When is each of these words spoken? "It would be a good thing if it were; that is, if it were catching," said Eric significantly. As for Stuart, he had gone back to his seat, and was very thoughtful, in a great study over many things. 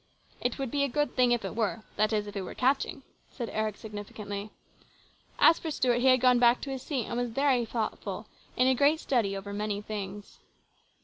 "It 0.41 0.57
would 0.57 0.71
be 0.71 0.83
a 0.83 0.87
good 0.87 1.15
thing 1.15 1.31
if 1.31 1.45
it 1.45 1.55
were; 1.55 1.83
that 1.95 2.11
is, 2.11 2.25
if 2.25 2.35
it 2.35 2.41
were 2.41 2.55
catching," 2.55 3.03
said 3.29 3.51
Eric 3.51 3.77
significantly. 3.77 4.49
As 5.37 5.59
for 5.59 5.69
Stuart, 5.69 5.99
he 5.99 6.07
had 6.07 6.19
gone 6.19 6.39
back 6.39 6.59
to 6.61 6.71
his 6.71 6.81
seat, 6.81 7.05
and 7.05 7.15
was 7.17 7.29
very 7.29 7.65
thoughtful, 7.65 8.25
in 8.57 8.65
a 8.65 8.73
great 8.73 8.99
study 8.99 9.37
over 9.37 9.53
many 9.53 9.79
things. 9.79 10.39